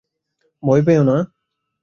ভয় 0.63 0.81
পেয়ো 0.87 1.03
না! 1.03 1.17